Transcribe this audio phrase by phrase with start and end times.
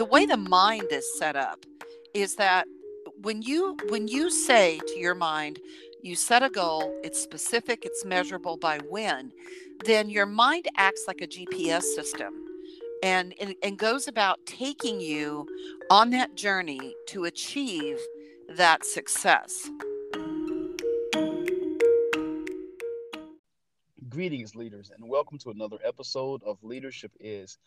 [0.00, 1.66] the way the mind is set up
[2.14, 2.66] is that
[3.20, 5.58] when you when you say to your mind
[6.02, 9.30] you set a goal it's specific it's measurable by when
[9.84, 12.32] then your mind acts like a gps system
[13.02, 15.46] and, and, and goes about taking you
[15.90, 17.98] on that journey to achieve
[18.48, 19.68] that success.
[24.08, 27.58] Greetings leaders and welcome to another episode of leadership is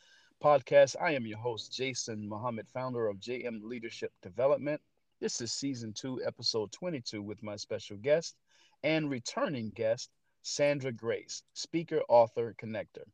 [0.43, 4.81] podcast i am your host jason muhammad founder of jm leadership development
[5.23, 8.35] this is season two, episode 22, with my special guest
[8.83, 10.11] and returning guest,
[10.41, 13.05] Sandra Grace, speaker, author, connector.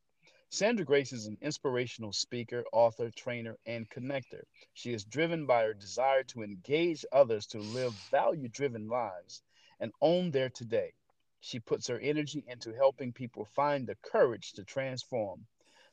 [0.48, 4.42] Sandra Grace is an inspirational speaker, author, trainer, and connector.
[4.74, 9.40] She is driven by her desire to engage others to live value driven lives
[9.78, 10.94] and own their today.
[11.38, 15.46] She puts her energy into helping people find the courage to transform.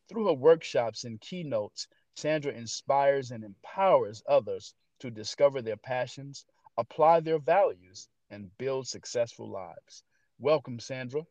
[0.08, 6.46] Through her workshops and keynotes, Sandra inspires and empowers others to discover their passions,
[6.77, 10.04] apply their values, and build successful lives.
[10.40, 11.24] Welcome, Sandra.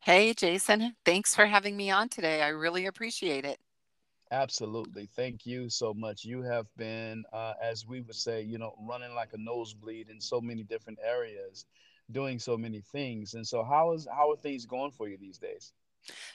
[0.00, 0.96] Hey, Jason.
[1.04, 2.42] Thanks for having me on today.
[2.42, 3.60] I really appreciate it.
[4.30, 5.06] Absolutely.
[5.14, 6.24] Thank you so much.
[6.24, 10.20] You have been, uh, as we would say, you know, running like a nosebleed in
[10.20, 11.66] so many different areas,
[12.10, 13.34] doing so many things.
[13.34, 15.72] And so, how is how are things going for you these days?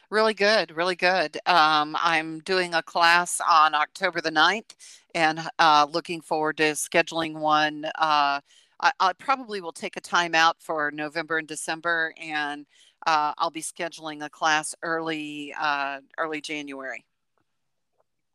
[0.10, 1.38] Really good, really good.
[1.46, 4.74] Um, I'm doing a class on October the 9th
[5.14, 7.86] and uh, looking forward to scheduling one.
[7.86, 8.40] Uh,
[8.80, 12.66] I, I, probably will take a time out for November and December, and
[13.06, 17.04] uh, I'll be scheduling a class early, uh, early January.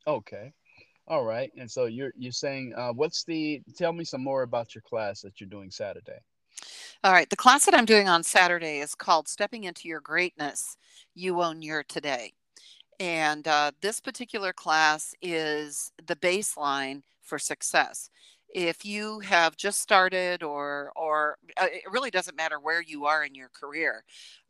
[0.07, 0.53] Okay,
[1.07, 1.51] all right.
[1.57, 3.63] And so you're you're saying, uh, what's the?
[3.77, 6.19] Tell me some more about your class that you're doing Saturday.
[7.05, 7.29] All right.
[7.29, 10.77] The class that I'm doing on Saturday is called Stepping into Your Greatness.
[11.17, 12.33] You Own Your Today.
[13.01, 18.09] And uh, this particular class is the baseline for success.
[18.55, 23.25] If you have just started, or or uh, it really doesn't matter where you are
[23.25, 24.05] in your career,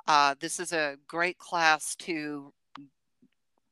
[0.07, 2.53] uh, this is a great class to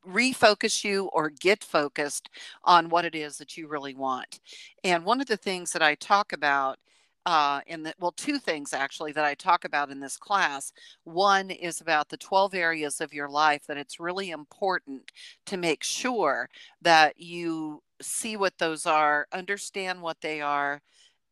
[0.09, 2.31] refocus you or get focused
[2.65, 4.41] on what it is that you really want.
[4.83, 6.79] And one of the things that I talk about
[7.27, 10.73] uh, in the well, two things actually that I talk about in this class.
[11.05, 15.11] One is about the 12 areas of your life that it's really important
[15.47, 16.49] to make sure
[16.83, 20.81] that you see what those are, understand what they are,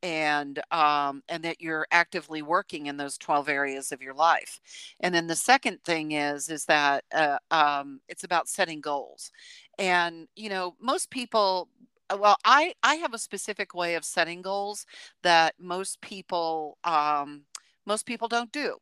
[0.02, 4.60] and um, and that you're actively working in those 12 areas of your life
[5.00, 9.32] and then the second thing is is that uh, um, it's about setting goals
[9.78, 11.68] and you know most people
[12.16, 14.86] well i i have a specific way of setting goals
[15.22, 17.42] that most people um,
[17.88, 18.76] most people don't do.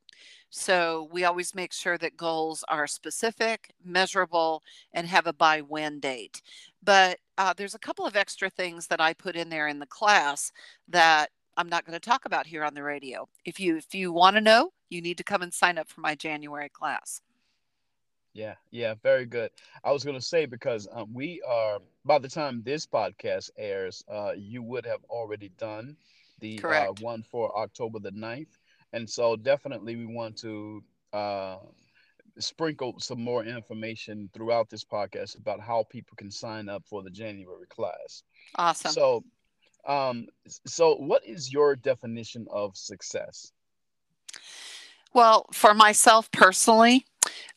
[0.51, 6.01] So we always make sure that goals are specific measurable and have a by when
[6.01, 6.43] date.
[6.83, 9.87] But uh, there's a couple of extra things that i put in there in the
[9.87, 10.53] class
[10.89, 13.29] that i'm not going to talk about here on the radio.
[13.45, 16.01] If you if you want to know you need to come and sign up for
[16.01, 17.21] my january class
[18.37, 19.51] yeah, yeah, very good.
[19.83, 24.05] I was going to say because um, we are by the time this podcast airs,
[24.13, 25.97] uh, you would have already done
[26.41, 28.59] the uh, one for October the 9th.
[28.93, 31.57] And so definitely we want to uh,
[32.39, 37.11] sprinkle some more information throughout this podcast about how people can sign up for the
[37.11, 38.23] January class.
[38.57, 38.93] Awesome.
[38.93, 39.25] So,
[39.87, 40.27] um,
[40.67, 43.53] so what is your definition of success?
[45.15, 47.07] Well, for myself personally,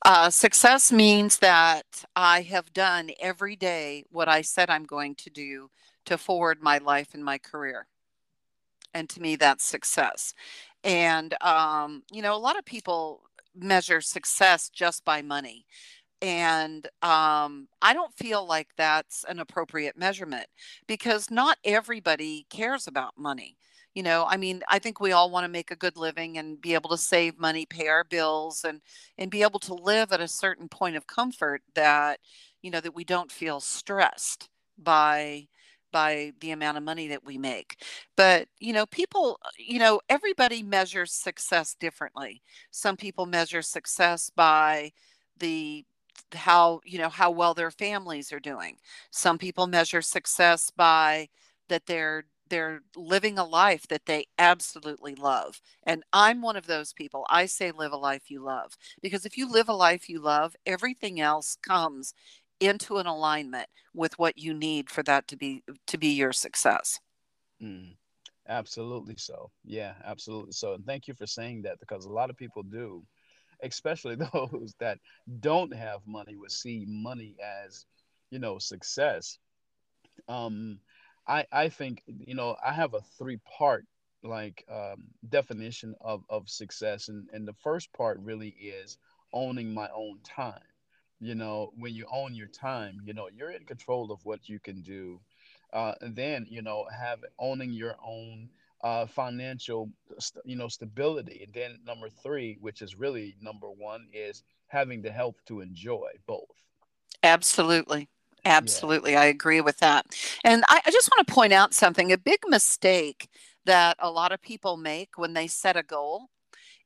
[0.03, 5.29] uh, success means that I have done every day what I said I'm going to
[5.29, 5.69] do
[6.05, 7.87] to forward my life and my career.
[8.93, 10.33] And to me, that's success.
[10.83, 13.21] And, um, you know, a lot of people
[13.55, 15.65] measure success just by money.
[16.21, 20.47] And um, I don't feel like that's an appropriate measurement
[20.87, 23.57] because not everybody cares about money
[23.93, 26.61] you know i mean i think we all want to make a good living and
[26.61, 28.81] be able to save money pay our bills and
[29.17, 32.19] and be able to live at a certain point of comfort that
[32.61, 35.47] you know that we don't feel stressed by
[35.91, 37.83] by the amount of money that we make.
[38.15, 42.41] But you know people uh, you know everybody measures success differently.
[42.71, 44.91] Some people measure success by
[45.39, 45.85] the
[46.33, 48.77] how you know how well their families are doing.
[49.11, 51.29] Some people measure success by
[51.69, 55.61] that they're they're living a life that they absolutely love.
[55.83, 57.25] And I'm one of those people.
[57.29, 60.55] I say live a life you love because if you live a life you love,
[60.65, 62.13] everything else comes
[62.59, 66.99] into an alignment with what you need for that to be to be your success.
[67.61, 67.95] Mm,
[68.47, 69.51] absolutely so.
[69.63, 70.73] Yeah, absolutely so.
[70.73, 73.03] And thank you for saying that because a lot of people do,
[73.63, 74.99] especially those that
[75.39, 77.85] don't have money would see money as,
[78.29, 79.39] you know, success
[80.27, 80.79] um,
[81.29, 83.85] I I think you know I have a three part
[84.23, 88.97] like um, definition of of success, and and the first part really is
[89.33, 90.63] owning my own time.
[91.21, 94.59] You know, when you own your time, you know you're in control of what you
[94.59, 95.21] can do.
[95.73, 98.49] Uh, then you know have owning your own
[98.83, 99.91] uh, financial
[100.45, 105.11] you know stability and then number three which is really number one is having the
[105.11, 106.65] health to enjoy both
[107.23, 108.09] absolutely
[108.45, 109.21] absolutely yeah.
[109.21, 110.05] i agree with that.
[110.43, 113.29] And I, I just want to point out something a big mistake
[113.65, 116.29] that a lot of people make when they set a goal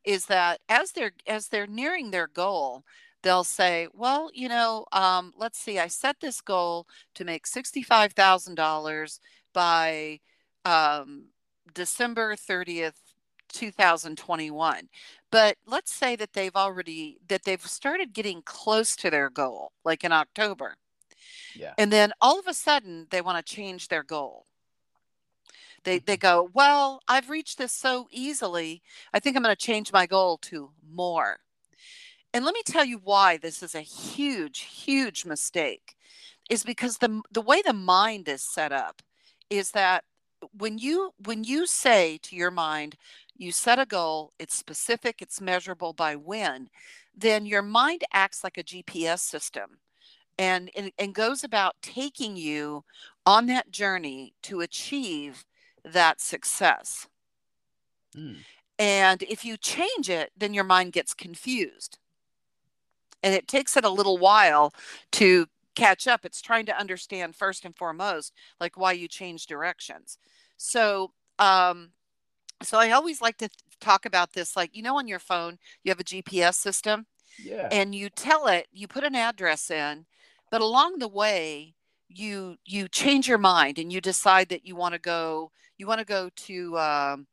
[0.04, 2.84] is that as they're as they're nearing their goal
[3.22, 9.20] they'll say well you know um, let's see i set this goal to make $65000
[9.54, 10.20] by
[10.66, 11.26] um,
[11.74, 12.94] december 30th
[13.54, 14.90] 2021
[15.32, 20.04] but let's say that they've already that they've started getting close to their goal like
[20.04, 20.76] in october
[21.56, 24.46] yeah and then all of a sudden they want to change their goal
[25.84, 26.22] they they mm-hmm.
[26.22, 28.82] go, well, I've reached this so easily.
[29.14, 31.40] I think I'm going to change my goal to more.
[32.34, 35.96] And let me tell you why this is a huge, huge mistake.
[36.50, 39.02] Is because the the way the mind is set up
[39.50, 40.04] is that
[40.58, 42.96] when you when you say to your mind,
[43.36, 46.70] you set a goal, it's specific, it's measurable by when,
[47.16, 49.80] then your mind acts like a GPS system
[50.38, 52.84] and, and, and goes about taking you
[53.26, 55.46] on that journey to achieve
[55.84, 57.08] that success.
[58.16, 58.38] Mm.
[58.80, 62.00] And if you change it, then your mind gets confused.
[63.22, 64.74] And it takes it a little while
[65.14, 66.26] to catch up.
[66.26, 70.18] It's trying to understand first and foremost, like why you change directions.
[70.58, 71.92] So, um,
[72.62, 73.50] so I always like to
[73.80, 74.56] talk about this.
[74.56, 77.06] Like, you know, on your phone, you have a GPS system.
[77.44, 77.68] Yeah.
[77.72, 80.06] And you tell it, you put an address in,
[80.54, 81.74] but along the way,
[82.08, 85.98] you you change your mind and you decide that you want to go you want
[85.98, 87.26] to go to um,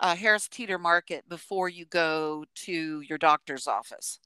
[0.00, 4.18] uh, Harris Teeter Market before you go to your doctor's office.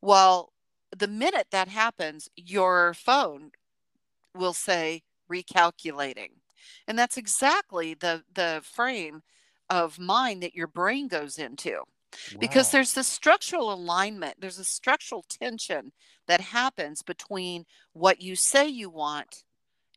[0.00, 0.52] Well,
[0.90, 3.52] the minute that happens, your phone
[4.34, 6.30] will say recalculating.
[6.88, 9.22] And that's exactly the, the frame
[9.70, 11.84] of mind that your brain goes into.
[12.32, 12.38] Wow.
[12.40, 15.92] Because there's this structural alignment, there's a structural tension
[16.26, 19.44] that happens between what you say you want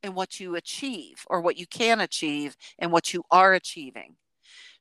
[0.03, 4.15] and what you achieve or what you can achieve and what you are achieving.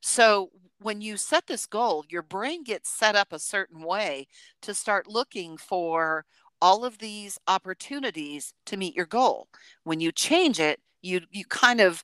[0.01, 4.27] So when you set this goal, your brain gets set up a certain way
[4.61, 6.25] to start looking for
[6.61, 9.47] all of these opportunities to meet your goal.
[9.83, 12.03] When you change it, you you kind of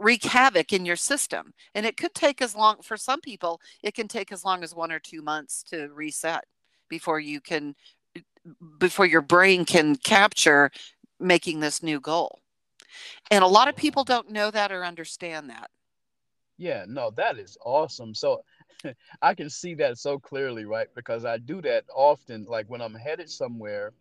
[0.00, 1.52] wreak havoc in your system.
[1.74, 4.74] And it could take as long for some people, it can take as long as
[4.74, 6.44] 1 or 2 months to reset
[6.88, 7.74] before you can
[8.78, 10.70] before your brain can capture
[11.20, 12.40] making this new goal.
[13.30, 15.70] And a lot of people don't know that or understand that.
[16.56, 18.14] Yeah, no, that is awesome.
[18.14, 18.42] So
[19.22, 20.88] I can see that so clearly, right?
[20.94, 23.92] Because I do that often, like when I'm headed somewhere,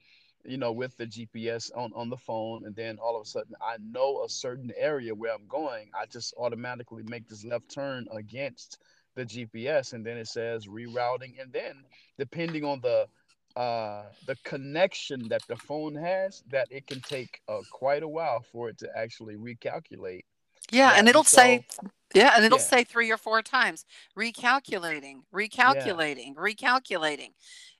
[0.45, 3.53] you know, with the GPS on, on the phone, and then all of a sudden
[3.61, 8.07] I know a certain area where I'm going, I just automatically make this left turn
[8.11, 8.79] against
[9.15, 11.41] the GPS, and then it says rerouting.
[11.41, 11.83] And then
[12.17, 13.07] depending on the
[13.55, 18.41] uh, the connection that the phone has that it can take uh, quite a while
[18.51, 20.23] for it to actually recalculate.
[20.71, 21.65] Yeah, and it'll so, say
[22.13, 22.63] yeah, and it'll yeah.
[22.63, 23.85] say three or four times
[24.17, 26.41] recalculating, recalculating, yeah.
[26.41, 27.31] recalculating.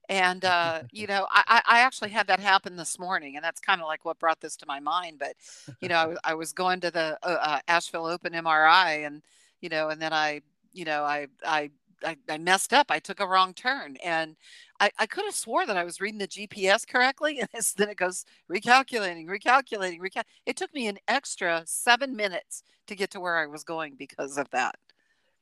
[0.09, 3.79] And uh, you know, I, I actually had that happen this morning, and that's kind
[3.79, 5.19] of like what brought this to my mind.
[5.19, 5.33] But
[5.81, 9.21] you know, I, I was going to the uh, uh Asheville Open MRI, and
[9.61, 10.41] you know, and then I,
[10.73, 11.69] you know, I I
[12.03, 12.87] I, I messed up.
[12.89, 14.35] I took a wrong turn, and
[14.79, 17.97] I, I could have swore that I was reading the GPS correctly, and then it
[17.97, 20.23] goes recalculating, recalculating, recal.
[20.47, 24.39] It took me an extra seven minutes to get to where I was going because
[24.39, 24.75] of that.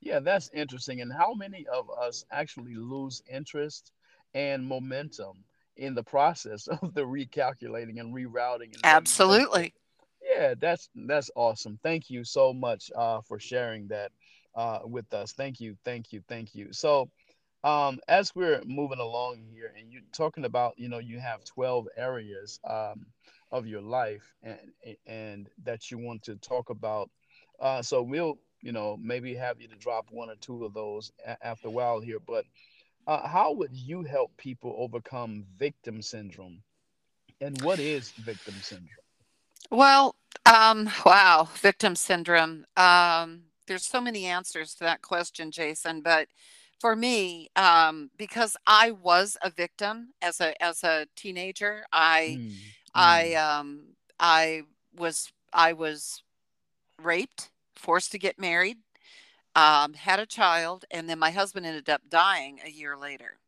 [0.01, 1.01] Yeah, that's interesting.
[1.01, 3.93] And how many of us actually lose interest
[4.37, 5.43] and momentum
[5.75, 8.73] in the process of the recalculating and rerouting?
[8.73, 9.73] And Absolutely.
[10.21, 11.79] Yeah, that's that's awesome.
[11.83, 14.11] Thank you so much uh, for sharing that
[14.55, 15.33] uh, with us.
[15.33, 16.71] Thank you, thank you, thank you.
[16.71, 17.09] So,
[17.63, 21.87] um, as we're moving along here, and you're talking about, you know, you have 12
[21.97, 23.05] areas um,
[23.51, 24.57] of your life, and
[25.05, 27.09] and that you want to talk about.
[27.59, 31.11] Uh, so we'll, you know, maybe have you to drop one or two of those
[31.25, 32.19] a- after a while here.
[32.19, 32.45] But
[33.07, 36.61] uh, how would you help people overcome victim syndrome?
[37.39, 38.89] And what is victim syndrome?
[39.71, 42.65] Well, um, wow, victim syndrome.
[42.75, 46.01] Um, there's so many answers to that question, Jason.
[46.01, 46.27] But
[46.79, 52.53] for me, um, because I was a victim as a as a teenager, I mm.
[52.93, 54.63] I um, I
[54.95, 56.23] was I was
[57.01, 58.77] raped, forced to get married,
[59.57, 63.39] um, had a child, and then my husband ended up dying a year later.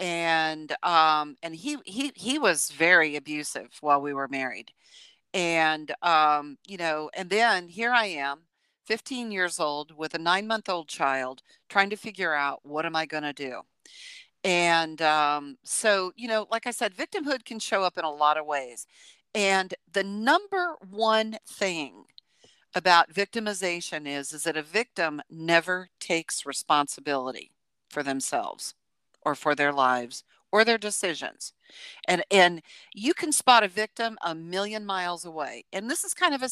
[0.00, 4.72] And um, and he he he was very abusive while we were married,
[5.34, 8.42] and um, you know, and then here I am,
[8.86, 12.96] 15 years old with a nine month old child, trying to figure out what am
[12.96, 13.62] I going to do.
[14.44, 18.38] And um, so, you know, like I said, victimhood can show up in a lot
[18.38, 18.86] of ways.
[19.34, 22.04] And the number one thing
[22.74, 27.52] about victimization is is that a victim never takes responsibility
[27.88, 28.74] for themselves
[29.22, 31.52] or for their lives or their decisions.
[32.08, 32.62] And and
[32.94, 35.64] you can spot a victim a million miles away.
[35.72, 36.50] And this is kind of a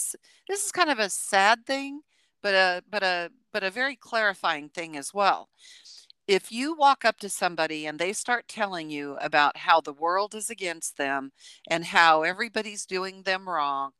[0.48, 2.02] this is kind of a sad thing
[2.42, 5.48] but a but a but a very clarifying thing as well.
[6.26, 10.34] If you walk up to somebody and they start telling you about how the world
[10.34, 11.32] is against them
[11.70, 13.92] and how everybody's doing them wrong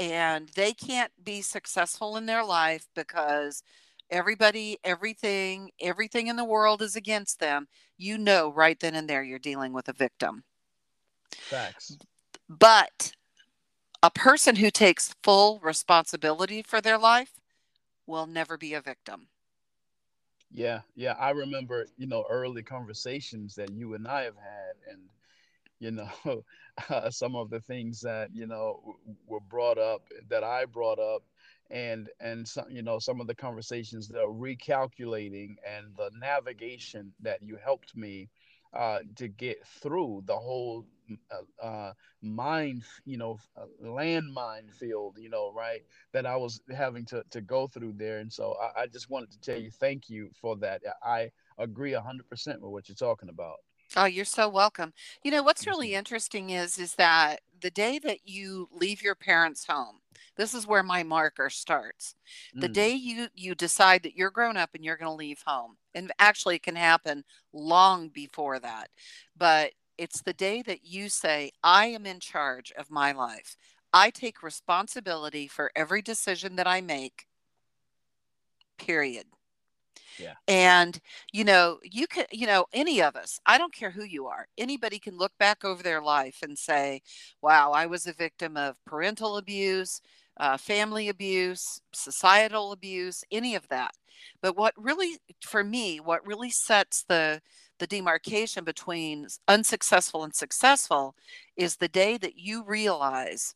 [0.00, 3.62] and they can't be successful in their life because
[4.10, 9.22] everybody everything everything in the world is against them you know right then and there
[9.22, 10.42] you're dealing with a victim.
[11.32, 11.98] Facts.
[12.48, 13.12] But
[14.02, 17.34] a person who takes full responsibility for their life
[18.06, 19.28] will never be a victim.
[20.50, 25.00] Yeah yeah i remember you know early conversations that you and i have had and
[25.80, 26.10] you know
[26.90, 28.96] uh, some of the things that you know
[29.26, 31.22] were brought up that I brought up
[31.70, 37.42] and and some you know some of the conversations the recalculating and the navigation that
[37.42, 38.28] you helped me
[38.72, 40.86] uh, to get through the whole
[41.32, 45.82] uh, uh, mine you know uh, landmine field you know right
[46.12, 48.18] that I was having to to go through there.
[48.18, 50.82] And so I, I just wanted to tell you thank you for that.
[51.02, 53.56] I agree 100% with what you're talking about
[53.96, 54.92] Oh, you're so welcome.
[55.24, 59.66] You know, what's really interesting is is that the day that you leave your parents'
[59.66, 60.00] home,
[60.36, 62.14] this is where my marker starts.
[62.60, 65.42] The Mm, day you you decide that you're grown up and you're going to leave
[65.44, 65.76] home.
[65.94, 68.90] And actually it can happen long before that.
[69.36, 73.56] But it's the day that you say, I am in charge of my life.
[73.92, 77.26] I take responsibility for every decision that I make.
[78.78, 79.26] Period.
[80.20, 81.00] Yeah And,
[81.32, 84.46] you know, you can, you know, any of us, I don't care who you are,
[84.58, 87.02] anybody can look back over their life and say,
[87.42, 90.00] wow, I was a victim of parental abuse,
[90.38, 93.92] uh, family abuse, societal abuse, any of that.
[94.42, 97.40] But what really, for me, what really sets the,
[97.78, 101.14] the demarcation between unsuccessful and successful
[101.56, 103.54] is the day that you realize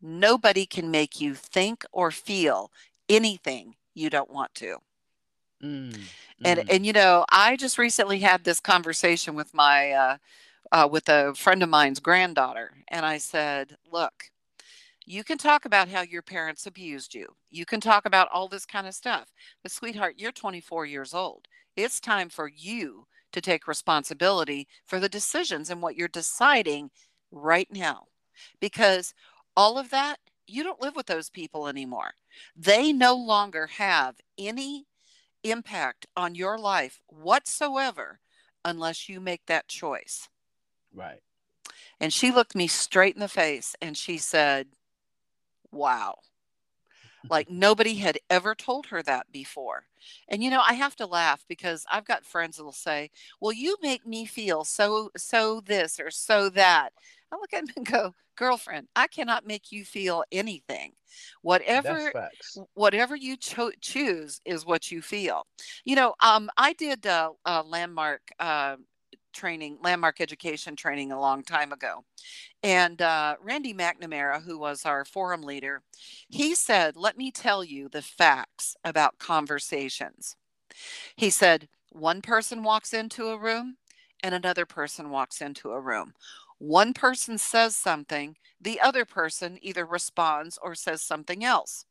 [0.00, 2.70] nobody can make you think or feel
[3.08, 4.78] anything you don't want to
[5.62, 5.98] mm,
[6.44, 6.66] and mm.
[6.70, 10.16] and you know i just recently had this conversation with my uh,
[10.72, 14.30] uh, with a friend of mine's granddaughter and i said look
[15.04, 17.26] you can talk about how your parents abused you.
[17.50, 21.46] You can talk about all this kind of stuff but sweetheart you're 24 years old.
[21.76, 26.90] It's time for you to take responsibility for the decisions and what you're deciding
[27.30, 28.04] right now
[28.60, 29.14] because
[29.56, 32.12] all of that you don't live with those people anymore.
[32.56, 34.86] They no longer have any
[35.44, 38.20] impact on your life whatsoever
[38.64, 40.28] unless you make that choice.
[40.94, 41.22] right
[41.98, 44.76] And she looked me straight in the face and she said,
[45.72, 46.18] Wow.
[47.28, 49.86] Like nobody had ever told her that before.
[50.28, 53.76] And you know, I have to laugh because I've got friends that'll say, "Well, you
[53.80, 56.92] make me feel so so this or so that."
[57.32, 60.92] I look at them and go, "Girlfriend, I cannot make you feel anything.
[61.42, 62.12] Whatever
[62.74, 65.46] whatever you cho- choose is what you feel."
[65.84, 68.76] You know, um, I did uh, uh, landmark uh,
[69.32, 72.04] training, landmark education training a long time ago,
[72.62, 75.82] and uh, Randy McNamara, who was our forum leader,
[76.28, 80.36] he said, Let me tell you the facts about conversations.
[81.16, 83.76] He said, One person walks into a room
[84.22, 86.14] and another person walks into a room.
[86.62, 91.86] One person says something, the other person either responds or says something else.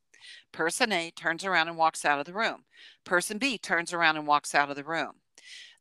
[0.50, 2.64] Person A turns around and walks out of the room.
[3.04, 5.16] Person B turns around and walks out of the room.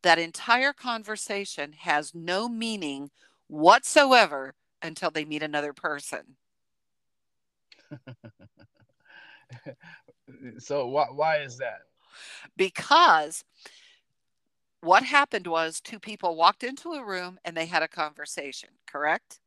[0.04, 3.12] That entire conversation has no meaning
[3.48, 6.36] whatsoever until they meet another person.
[10.60, 11.84] so why why is that
[12.58, 13.46] Because
[14.82, 19.40] what happened was two people walked into a room and they had a conversation, correct?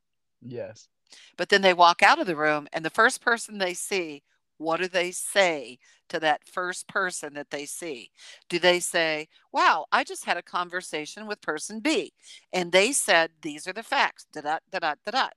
[0.43, 0.88] yes
[1.37, 4.23] But then they walk out of the room and the first person they see,
[4.59, 8.11] what do they say to that first person that they see?
[8.49, 12.12] Do they say, Wow, I just had a conversation with person B
[12.53, 15.29] and they said, These are the facts, da da da da da da.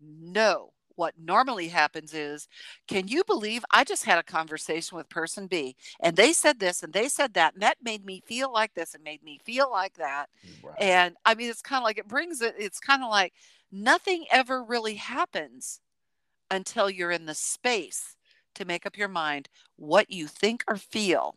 [0.00, 0.72] No.
[0.96, 2.48] What normally happens is,
[2.88, 6.82] can you believe I just had a conversation with person B and they said this
[6.82, 9.70] and they said that and that made me feel like this and made me feel
[9.70, 10.26] like that.
[10.62, 10.76] Right.
[10.80, 13.32] And I mean, it's kind of like it brings it, it's kind of like
[13.70, 15.80] nothing ever really happens
[16.50, 18.16] until you're in the space
[18.54, 21.36] to make up your mind what you think or feel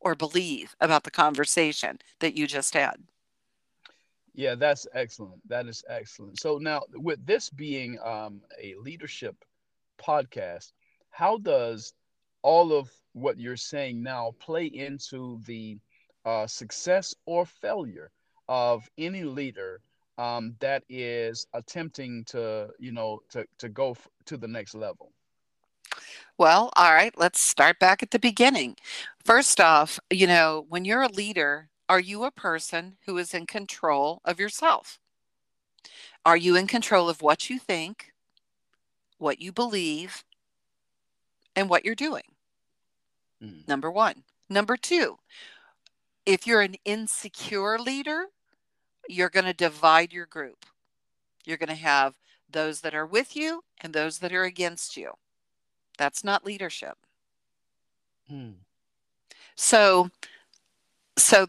[0.00, 2.96] or believe about the conversation that you just had.
[4.36, 5.40] Yeah, that's excellent.
[5.48, 6.38] That is excellent.
[6.38, 9.34] So now, with this being um, a leadership
[9.98, 10.72] podcast,
[11.10, 11.94] how does
[12.42, 15.78] all of what you're saying now play into the
[16.26, 18.10] uh, success or failure
[18.46, 19.80] of any leader
[20.18, 25.12] um, that is attempting to, you know, to to go f- to the next level?
[26.36, 28.76] Well, all right, let's start back at the beginning.
[29.24, 33.46] First off, you know, when you're a leader, are you a person who is in
[33.46, 34.98] control of yourself?
[36.24, 38.12] Are you in control of what you think,
[39.18, 40.24] what you believe,
[41.54, 42.24] and what you're doing?
[43.42, 43.66] Mm.
[43.68, 44.24] Number one.
[44.48, 45.18] Number two,
[46.24, 48.26] if you're an insecure leader,
[49.08, 50.66] you're going to divide your group.
[51.44, 52.14] You're going to have
[52.50, 55.12] those that are with you and those that are against you.
[55.98, 56.96] That's not leadership.
[58.28, 58.50] Hmm.
[59.54, 60.10] So,
[61.16, 61.46] so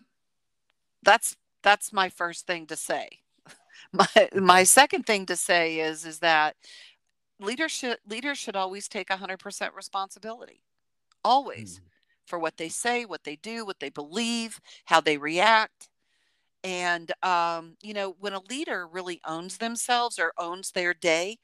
[1.08, 3.08] that's that's my first thing to say.
[3.94, 6.58] My my second thing to say is is that
[7.40, 10.62] leadership leaders should always take 100% responsibility.
[11.24, 11.78] Always.
[11.78, 11.84] Hmm.
[12.26, 15.88] For what they say, what they do, what they believe, how they react.
[16.64, 21.38] And um, you know, when a leader really owns themselves or owns their day,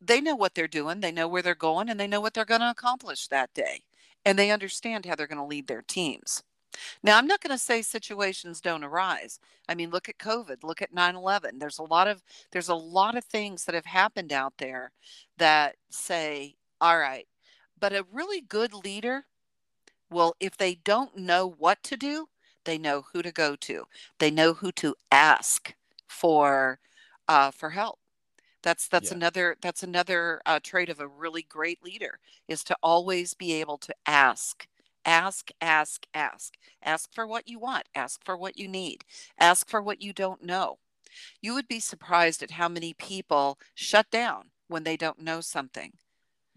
[0.00, 2.44] they know what they're doing, they know where they're going, and they know what they're
[2.44, 3.82] going to accomplish that day.
[4.24, 6.42] And they understand how they're going to lead their teams.
[7.02, 9.38] Now, I'm not going to say situations don't arise.
[9.68, 11.58] I mean, look at COVID, look at 9/11.
[11.58, 14.92] There's a lot of there's a lot of things that have happened out there
[15.38, 17.26] that say, all right,
[17.78, 19.26] but a really good leader
[20.10, 22.28] will if they don't know what to do,
[22.64, 23.84] they know who to go to.
[24.18, 25.74] They know who to ask
[26.08, 26.78] for
[27.28, 27.98] uh, for help.
[28.62, 29.16] That's that's yeah.
[29.16, 33.78] another that's another uh, trait of a really great leader is to always be able
[33.78, 34.66] to ask
[35.04, 36.54] ask ask ask.
[36.82, 37.84] Ask for what you want.
[37.94, 39.04] Ask for what you need.
[39.38, 40.78] Ask for what you don't know.
[41.40, 45.92] You would be surprised at how many people shut down when they don't know something.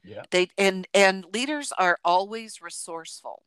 [0.03, 0.23] Yeah.
[0.31, 3.43] They and and leaders are always resourceful.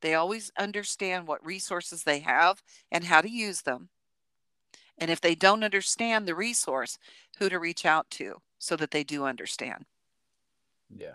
[0.00, 3.88] They always understand what resources they have and how to use them.
[4.96, 6.98] And if they don't understand the resource,
[7.38, 9.84] who to reach out to so that they do understand.
[10.94, 11.14] Yeah,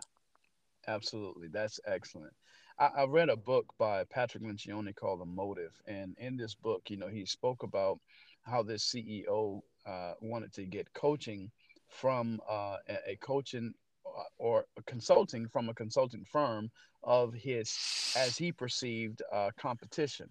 [0.88, 1.50] absolutely.
[1.50, 2.34] That's excellent.
[2.80, 5.80] I, I read a book by Patrick Lencioni called The Motive.
[5.88, 8.00] And in this book, you know, he spoke about
[8.44, 11.52] how this CEO uh, wanted to get coaching
[11.90, 13.74] from uh, a, coaching
[14.06, 16.72] uh, or consulting from a consulting firm
[17.04, 17.78] of his,
[18.18, 20.30] as he perceived, uh, competition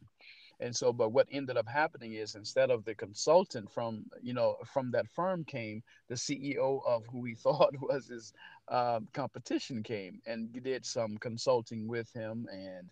[0.62, 4.56] and so but what ended up happening is instead of the consultant from you know
[4.72, 8.32] from that firm came the ceo of who he thought was his
[8.68, 12.46] uh, competition came and did some consulting with him.
[12.50, 12.88] And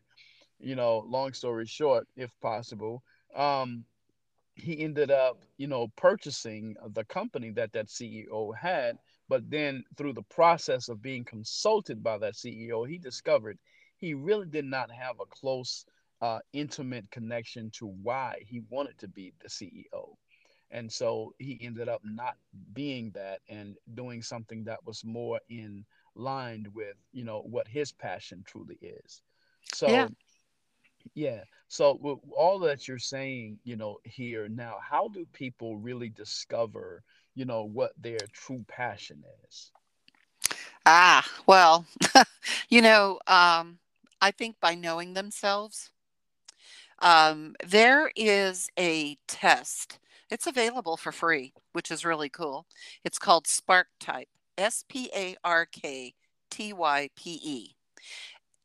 [0.58, 3.02] you know long story short if possible
[3.34, 3.84] um,
[4.54, 8.98] he ended up you know purchasing the company that that ceo had.
[9.28, 13.58] But then through the process of being consulted by that ceo he discovered
[13.96, 15.84] he really did not have a close
[16.20, 20.16] uh, intimate connection to why he wanted to be the CEO.
[20.70, 22.36] And so he ended up not
[22.72, 27.90] being that and doing something that was more in line with, you know, what his
[27.90, 29.22] passion truly is.
[29.74, 30.08] So, yeah.
[31.14, 31.42] yeah.
[31.68, 37.02] So, all that you're saying, you know, here now, how do people really discover,
[37.34, 39.72] you know, what their true passion is?
[40.86, 41.84] Ah, well,
[42.68, 43.78] you know, um,
[44.20, 45.90] I think by knowing themselves,
[47.00, 49.98] um, there is a test.
[50.30, 52.66] It's available for free, which is really cool.
[53.04, 56.14] It's called Spark Type, S P A R K
[56.50, 57.74] T Y P E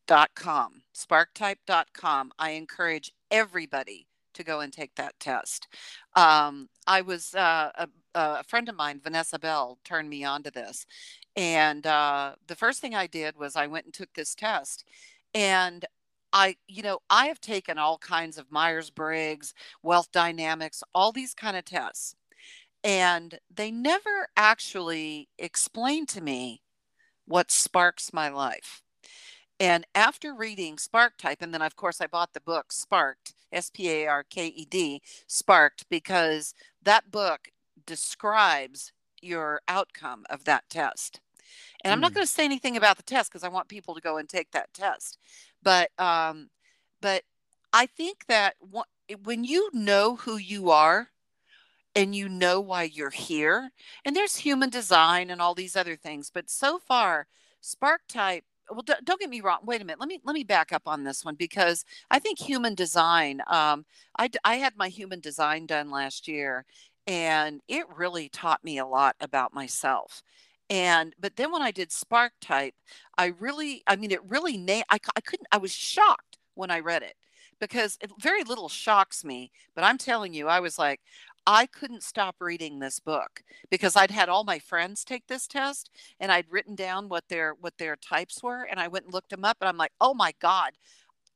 [0.07, 2.31] dot com, sparktype.com.
[2.37, 5.67] I encourage everybody to go and take that test.
[6.15, 10.51] Um, I was uh, a, a, friend of mine, Vanessa Bell, turned me on to
[10.51, 10.85] this.
[11.35, 14.85] And uh, the first thing I did was I went and took this test.
[15.33, 15.85] And
[16.35, 21.35] I, you know, I have taken all kinds of Myers Briggs, wealth dynamics, all these
[21.35, 22.15] kind of tests.
[22.83, 26.61] And they never actually explain to me
[27.27, 28.83] what sparks my life.
[29.59, 33.71] And after reading Spark Type, and then of course I bought the book Sparked, S
[33.71, 37.49] P A R K E D, Sparked, because that book
[37.85, 41.21] describes your outcome of that test.
[41.83, 42.15] And I'm not Mm.
[42.15, 44.51] going to say anything about the test because I want people to go and take
[44.51, 45.17] that test.
[45.65, 46.51] But um,
[47.01, 47.23] but
[47.73, 48.55] I think that
[49.23, 51.09] when you know who you are
[51.95, 53.71] and you know why you're here,
[54.05, 57.27] and there's human design and all these other things, but so far,
[57.61, 58.45] Spark Type.
[58.71, 59.59] Well, don't get me wrong.
[59.63, 59.99] Wait a minute.
[59.99, 63.41] Let me let me back up on this one because I think human design.
[63.47, 63.85] Um,
[64.17, 66.65] I I had my human design done last year,
[67.07, 70.23] and it really taught me a lot about myself.
[70.69, 72.73] And but then when I did Spark Type,
[73.17, 75.47] I really, I mean, it really na- I, I couldn't.
[75.51, 77.15] I was shocked when I read it
[77.59, 79.51] because it, very little shocks me.
[79.75, 81.01] But I'm telling you, I was like,
[81.47, 85.91] I couldn't stop reading this book because I'd had all my friends take this test
[86.19, 89.29] and I'd written down what their what their types were and I went and looked
[89.29, 90.71] them up and I'm like, "Oh my god,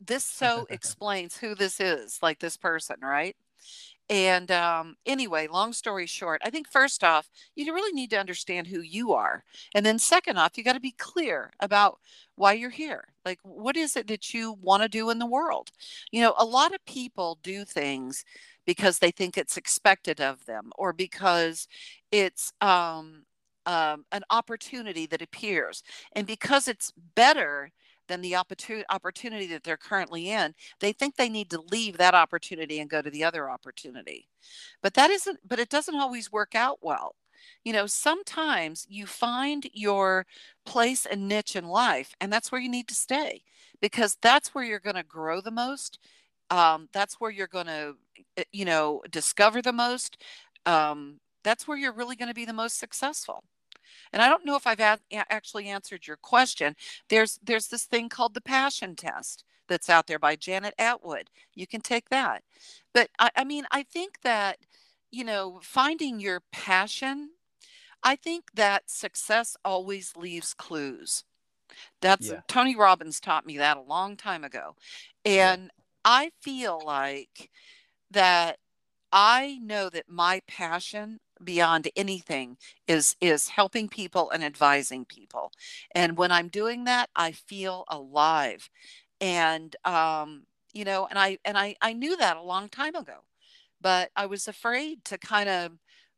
[0.02, 3.36] this so explains who this is, like this person, right?"
[4.10, 8.68] And um, anyway, long story short, I think first off, you really need to understand
[8.68, 9.44] who you are.
[9.76, 12.00] And then second off, you got to be clear about
[12.36, 13.06] why you're here.
[13.24, 15.70] Like, what is it that you want to do in the world?
[16.12, 18.26] You know, a lot of people do things
[18.66, 21.68] because they think it's expected of them or because
[22.12, 23.26] it's um,
[23.68, 25.84] um, an opportunity that appears.
[26.14, 27.72] And because it's better
[28.10, 32.14] than the opportu- opportunity that they're currently in, they think they need to leave that
[32.14, 34.28] opportunity and go to the other opportunity.
[34.84, 37.16] But that isn't, but it doesn't always work out well.
[37.64, 40.26] You know, sometimes you find your
[40.66, 43.44] place and niche in life, and that's where you need to stay
[43.82, 46.00] because that's where you're going to grow the most.
[46.50, 47.96] Um, that's where you're going to,
[48.52, 50.22] you know, discover the most.
[50.66, 53.44] Um, that's where you're really going to be the most successful.
[54.12, 54.80] And I don't know if I've
[55.12, 56.76] actually answered your question.
[57.10, 61.28] There's there's this thing called the passion test that's out there by Janet Attwood.
[61.54, 62.44] You can take that.
[62.94, 64.58] But I, I mean, I think that,
[65.12, 67.30] you know, finding your passion,
[68.04, 71.24] I think that success always leaves clues.
[72.02, 72.42] That's Yeah.
[72.48, 74.76] Tony Robbins taught me that a long time ago.
[75.24, 75.54] Yeah.
[75.54, 75.72] And
[76.04, 77.52] I feel like
[78.10, 78.58] that
[79.12, 85.52] I know that my passion beyond anything is is helping people and advising people.
[85.96, 88.70] And when I'm doing that, I feel alive.
[89.22, 93.20] And um, you know, and I and I I knew that a long time ago.
[93.82, 95.74] But I was afraid to kind of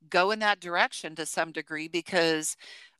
[0.10, 2.58] go in that direction to some degree because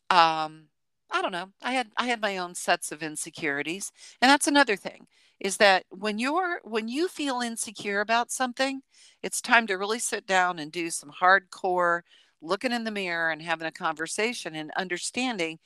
[0.10, 0.66] um
[1.12, 4.76] i don't know i had i had my own sets of insecurities and that's another
[4.76, 5.08] thing
[5.42, 8.84] is that when you're when you feel insecure about something
[9.24, 12.02] it's time to really sit down and do some hardcore
[12.42, 15.60] looking in the mirror and having a conversation and understanding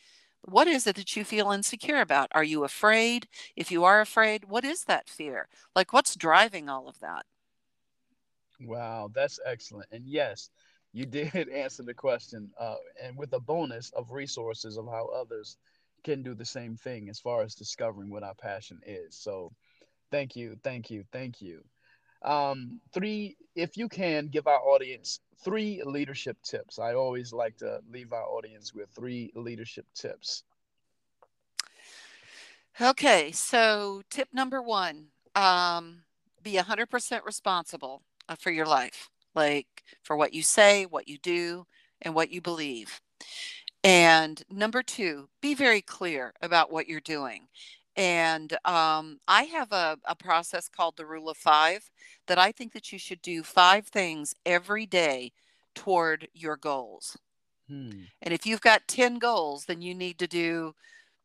[0.43, 4.45] what is it that you feel insecure about are you afraid if you are afraid
[4.45, 7.25] what is that fear like what's driving all of that
[8.61, 9.87] Wow, that's excellent.
[9.91, 10.49] And yes,
[10.93, 15.57] you did answer the question, uh, and with a bonus of resources of how others
[16.03, 19.15] can do the same thing as far as discovering what our passion is.
[19.17, 19.51] So,
[20.15, 21.61] thank you, thank you, thank you.
[22.21, 26.79] Um, three, if you can give our audience three leadership tips.
[26.79, 30.43] I always like to leave our audience with three leadership tips.
[32.79, 36.03] Okay, so tip number one, um,
[36.41, 41.65] be 100% responsible uh, for your life, like for what you say, what you do,
[42.01, 43.01] and what you believe.
[43.83, 47.47] And number two, be very clear about what you're doing.
[47.95, 51.89] And um, I have a, a process called the rule of five
[52.27, 55.31] that I think that you should do five things every day
[55.73, 57.17] toward your goals.
[57.69, 58.03] Hmm.
[58.21, 60.75] And if you've got 10 goals, then you need to do,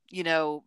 [0.09, 0.65] you know,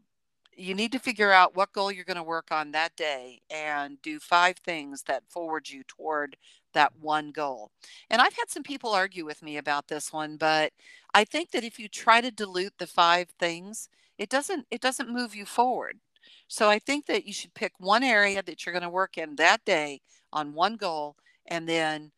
[0.56, 4.02] you need to figure out what goal you're going to work on that day and
[4.02, 6.38] do five things that forward you toward
[6.74, 7.72] that one goal.
[8.10, 10.74] And I've had some people argue with me about this one, but
[11.14, 13.90] I think that if you try to dilute the five things,
[14.24, 16.00] it doesn't it doesn't move you forward.
[16.48, 19.36] So I think that you should pick one area that you're going to work in
[19.36, 20.00] that day
[20.32, 22.12] on one goal and then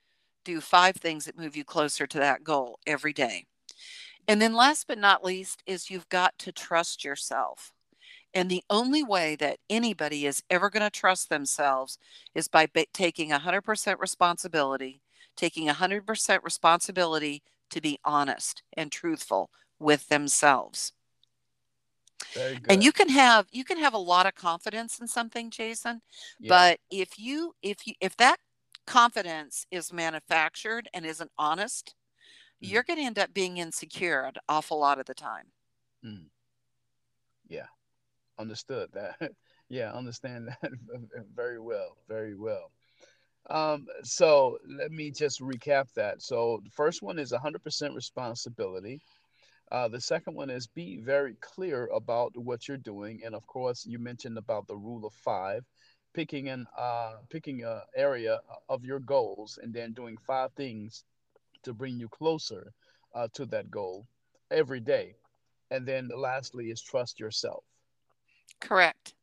[0.44, 3.46] do five things that move you closer to that goal every day.
[4.28, 7.74] And then last but not least is you've got to trust yourself.
[8.36, 11.98] And the only way that anybody is ever going to trust themselves
[12.36, 15.02] is by ba- taking 100% responsibility,
[15.36, 17.42] taking 100% responsibility
[17.72, 20.94] to be honest and truthful with themselves.
[22.70, 26.02] And you can have you can have a lot of confidence in something, Jason,
[26.40, 26.50] Yeah.
[26.50, 28.38] but if you if you if that
[28.86, 31.96] confidence is manufactured and isn't honest,
[32.62, 32.70] Mm.
[32.70, 35.52] you're going to end up being insecure an awful lot of the time.
[36.04, 36.30] Mm.
[37.48, 37.68] Yeah.
[38.38, 39.16] Understood that.
[39.70, 40.72] yeah, understand that
[41.36, 41.98] very well.
[42.08, 42.72] Very well.
[43.50, 46.22] Um, so let me just recap that.
[46.22, 49.00] So the first one is 100% responsibility.
[49.72, 53.86] Uh, the second one is be very clear about what you're doing, and of course,
[53.86, 55.64] you mentioned about the rule of five,
[56.14, 61.04] picking an uh, picking a area of your goals, and then doing five things
[61.64, 62.72] to bring you closer
[63.16, 64.06] uh, to that goal
[64.52, 65.16] every day.
[65.72, 67.64] And then lastly is trust yourself.
[68.60, 69.16] Correct.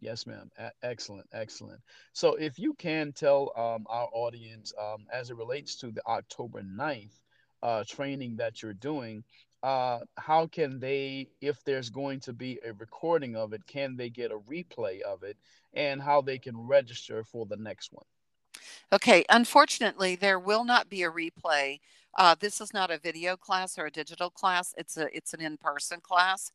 [0.00, 0.50] Yes, ma'am.
[0.58, 1.80] A- excellent, excellent.
[2.12, 6.62] So, if you can tell um, our audience, um, as it relates to the October
[6.62, 7.20] 9th
[7.62, 9.22] uh, training that you're doing,
[9.62, 14.08] uh, how can they, if there's going to be a recording of it, can they
[14.08, 15.36] get a replay of it
[15.74, 18.04] and how they can register for the next one?
[18.92, 21.80] Okay, unfortunately, there will not be a replay.
[22.16, 24.74] Uh, this is not a video class or a digital class.
[24.76, 26.50] It's a it's an in-person class.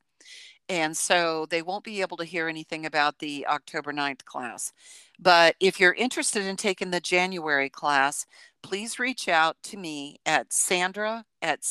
[0.67, 4.73] And so they won't be able to hear anything about the October 9th class.
[5.19, 8.25] But if you're interested in taking the January class,
[8.63, 11.63] please reach out to me at Sandra at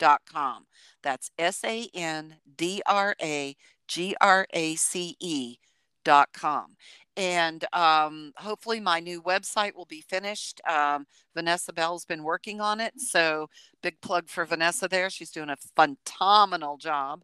[0.00, 0.66] sandragrace.com.
[1.02, 3.56] That's S A N D R A
[3.88, 5.58] G R A C E
[6.04, 6.76] dot com
[7.16, 10.60] and um, hopefully my new website will be finished.
[10.66, 13.48] Um, Vanessa Bell's been working on it, so
[13.82, 15.10] big plug for Vanessa there.
[15.10, 17.22] She's doing a phenomenal job.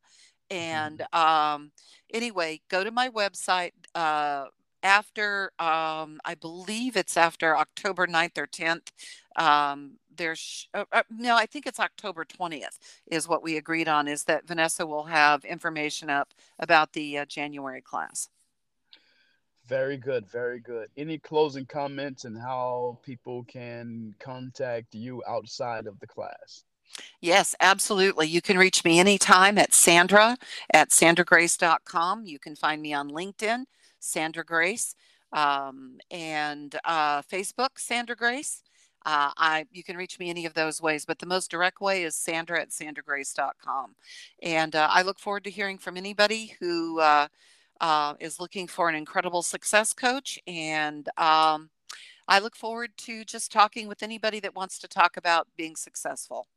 [0.50, 1.18] And mm-hmm.
[1.18, 1.72] um,
[2.12, 4.46] anyway, go to my website uh,
[4.82, 8.88] after, um, I believe it's after October 9th or 10th.
[9.36, 14.08] Um, there's uh, uh, no, I think it's October 20th is what we agreed on.
[14.08, 18.28] Is that Vanessa will have information up about the uh, January class.
[19.66, 20.88] Very good, very good.
[20.96, 26.64] Any closing comments and how people can contact you outside of the class?
[27.20, 28.28] Yes, absolutely.
[28.28, 30.36] You can reach me anytime at Sandra
[30.72, 32.24] at sandragrace.com.
[32.24, 33.64] You can find me on LinkedIn,
[33.98, 34.94] Sandra Grace,
[35.32, 38.62] um, and uh, Facebook, Sandra Grace.
[39.06, 42.02] Uh, I you can reach me any of those ways, but the most direct way
[42.02, 43.94] is Sandra at sandragrace.com.
[44.42, 47.28] And uh, I look forward to hearing from anybody who uh,
[47.80, 50.40] uh, is looking for an incredible success coach.
[50.48, 51.70] And um,
[52.26, 56.48] I look forward to just talking with anybody that wants to talk about being successful.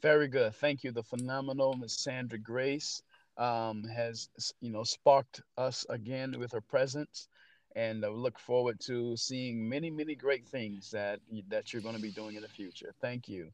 [0.00, 0.54] Very good.
[0.54, 0.92] Thank you.
[0.92, 3.02] The phenomenal Miss Sandra Grace
[3.36, 4.30] um, has,
[4.62, 7.28] you know, sparked us again with her presence.
[7.78, 12.02] And I look forward to seeing many, many great things that that you're going to
[12.02, 12.92] be doing in the future.
[13.00, 13.52] Thank you.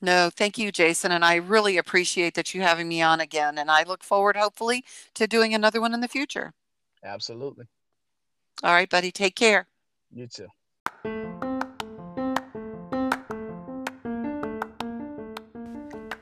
[0.00, 1.12] No, thank you, Jason.
[1.12, 3.58] And I really appreciate that you having me on again.
[3.58, 6.54] And I look forward, hopefully, to doing another one in the future.
[7.04, 7.66] Absolutely.
[8.62, 9.12] All right, buddy.
[9.12, 9.66] Take care.
[10.10, 10.48] You too.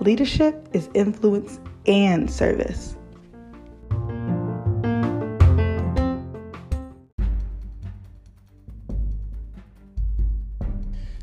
[0.00, 2.96] leadership is influence and service.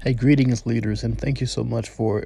[0.08, 2.24] Hey, greetings, leaders, and thank you so much for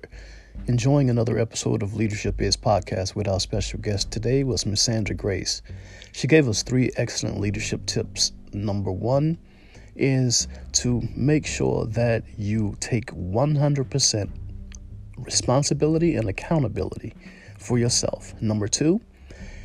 [0.67, 5.15] enjoying another episode of Leadership Is podcast with our special guest today was Miss Sandra
[5.15, 5.63] Grace.
[6.11, 8.33] She gave us three excellent leadership tips.
[8.53, 9.39] Number one
[9.95, 14.29] is to make sure that you take 100%
[15.17, 17.15] responsibility and accountability
[17.57, 18.39] for yourself.
[18.43, 19.01] Number two,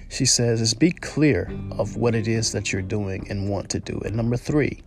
[0.09, 3.79] she says is be clear of what it is that you're doing and want to
[3.79, 4.01] do.
[4.07, 4.83] And number three,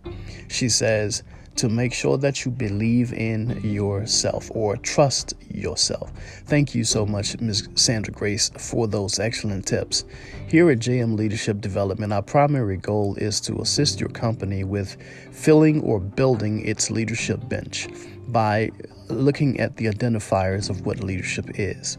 [0.48, 1.22] she says
[1.56, 6.12] to make sure that you believe in yourself or trust yourself.
[6.46, 7.68] Thank you so much, Ms.
[7.74, 10.04] Sandra Grace, for those excellent tips.
[10.48, 14.96] Here at JM Leadership Development, our primary goal is to assist your company with
[15.32, 17.88] filling or building its leadership bench
[18.28, 18.70] by
[19.08, 21.98] looking at the identifiers of what leadership is.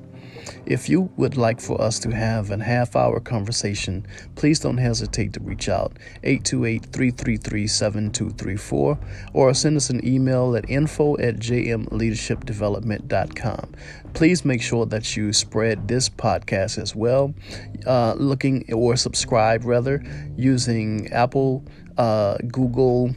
[0.65, 5.33] If you would like for us to have a half hour conversation, please don't hesitate
[5.33, 8.99] to reach out 828 333 7234
[9.33, 13.73] or send us an email at info at jmleadershipdevelopment.com.
[14.13, 17.33] Please make sure that you spread this podcast as well,
[17.85, 20.03] uh, looking or subscribe rather
[20.35, 21.65] using Apple,
[21.97, 23.15] uh, Google,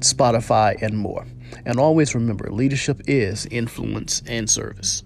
[0.00, 1.26] Spotify, and more.
[1.64, 5.04] And always remember leadership is influence and service.